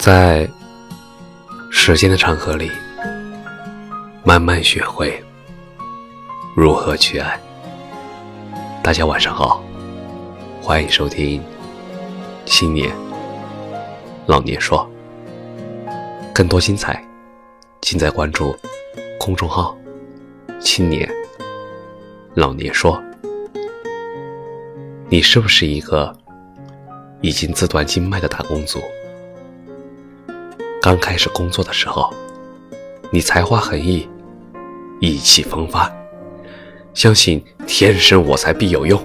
[0.00, 0.48] 在
[1.70, 2.70] 时间的长河里，
[4.24, 5.22] 慢慢学会
[6.56, 7.38] 如何去爱。
[8.82, 9.62] 大家晚上好，
[10.62, 11.42] 欢迎收听
[12.46, 12.90] 《青年
[14.24, 14.90] 老年说》，
[16.32, 17.06] 更多精彩
[17.82, 18.56] 尽在关注
[19.18, 19.76] 公众号
[20.62, 21.06] “青年
[22.32, 22.98] 老年说”。
[25.10, 26.10] 你是不是一个
[27.20, 28.80] 已经自断经脉的打工族？
[30.82, 32.10] 刚开始工作的时候，
[33.10, 34.08] 你才华横溢，
[34.98, 35.92] 意气风发，
[36.94, 38.98] 相信天生我材必有用。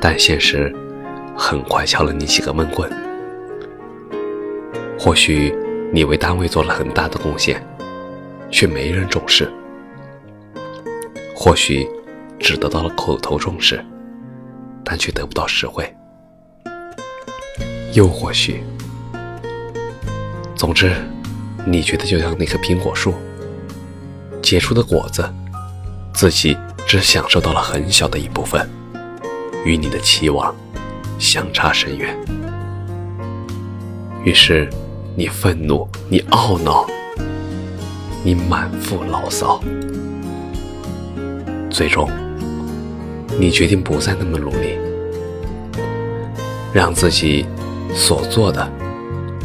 [0.00, 0.74] 但现实
[1.36, 2.90] 很快敲了你几个闷棍。
[4.98, 5.54] 或许
[5.92, 7.64] 你为单位做了很大的贡献，
[8.50, 9.44] 却没人重视；
[11.36, 11.88] 或许
[12.40, 13.80] 只得到了口头重视，
[14.84, 15.84] 但却得不到实惠；
[17.92, 18.60] 又或许……
[20.56, 20.90] 总之，
[21.66, 23.12] 你觉得就像那棵苹果树
[24.42, 25.22] 结出的果子，
[26.14, 28.66] 自己只享受到了很小的一部分，
[29.66, 30.56] 与你的期望
[31.18, 32.16] 相差甚远。
[34.24, 34.66] 于是，
[35.14, 36.86] 你愤怒，你懊恼，
[38.24, 39.60] 你满腹牢骚，
[41.70, 42.10] 最终，
[43.38, 44.78] 你决定不再那么努力，
[46.72, 47.44] 让自己
[47.94, 48.66] 所做的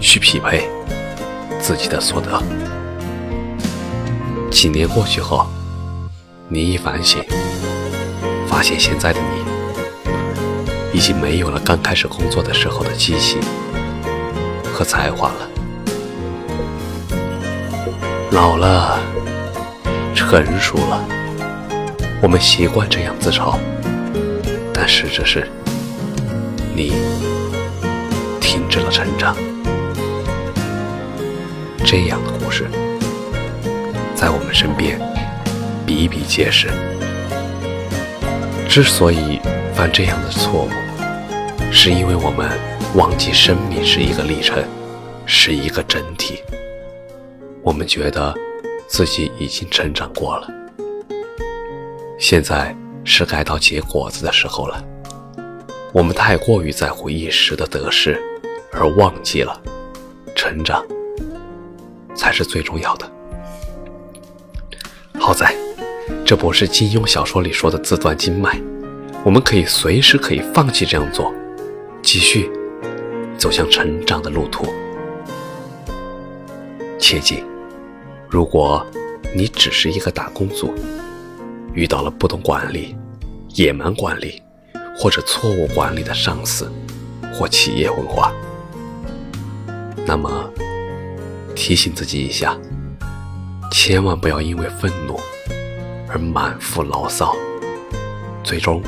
[0.00, 0.70] 去匹配。
[1.60, 2.42] 自己的所得。
[4.50, 5.46] 几年过去后，
[6.48, 7.22] 你一反省，
[8.48, 13.38] 发现现在的你已经没有了刚开始工作的时候的激情
[14.72, 15.48] 和才华了。
[18.32, 18.98] 老了，
[20.14, 21.04] 成熟了，
[22.22, 23.56] 我们习惯这样自嘲，
[24.72, 25.48] 但实质是，
[26.74, 26.92] 你
[28.40, 29.36] 停止了成长。
[31.84, 32.68] 这样的故事，
[34.14, 35.00] 在我们身边
[35.86, 36.68] 比比皆是。
[38.68, 39.40] 之所以
[39.74, 42.48] 犯这样的错误，是因为我们
[42.94, 44.62] 忘记生命是一个历程，
[45.26, 46.42] 是一个整体。
[47.62, 48.32] 我们觉得
[48.86, 50.48] 自己已经成长过了，
[52.18, 54.84] 现在是该到结果子的时候了。
[55.92, 58.16] 我们太过于在乎一时的得失，
[58.72, 59.60] 而忘记了
[60.36, 60.84] 成长。
[62.20, 63.10] 才是最重要的。
[65.18, 65.54] 好在，
[66.22, 68.60] 这不是金庸小说里说的自断经脉，
[69.24, 71.32] 我们可以随时可以放弃这样做，
[72.02, 72.50] 继续
[73.38, 74.66] 走向成长的路途。
[76.98, 77.42] 切记，
[78.28, 78.86] 如果
[79.34, 80.74] 你只是一个打工族，
[81.72, 82.94] 遇到了不懂管理、
[83.54, 84.42] 野蛮管理
[84.94, 86.70] 或者错误管理的上司
[87.32, 88.30] 或企业文化，
[90.04, 90.50] 那么。
[91.54, 92.56] 提醒自己一下，
[93.70, 95.18] 千万不要因为愤怒
[96.08, 97.36] 而满腹牢骚，
[98.42, 98.82] 最终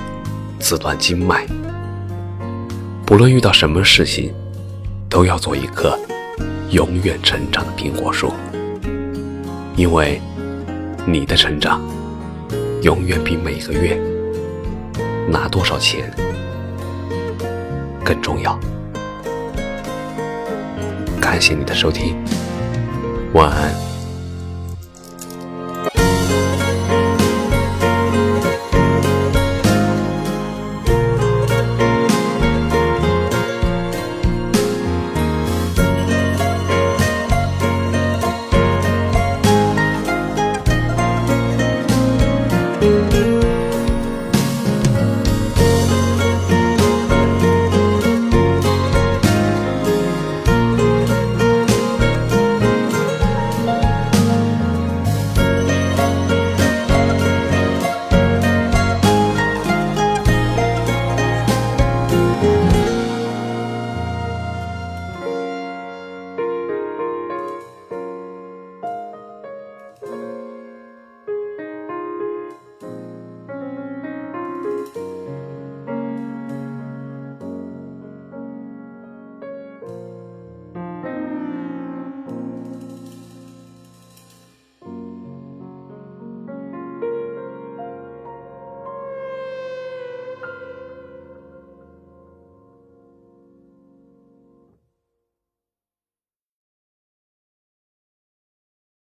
[0.58, 1.46] 自断经脉。
[3.04, 4.32] 不论遇到什么事情，
[5.08, 5.98] 都要做一棵
[6.70, 8.32] 永远成长的苹果树，
[9.76, 10.20] 因为
[11.06, 11.82] 你的成长
[12.82, 14.00] 永远比每个月
[15.28, 16.10] 拿多少钱
[18.02, 18.58] 更重要。
[21.20, 22.16] 感谢你的收听。
[23.32, 23.91] 晚安。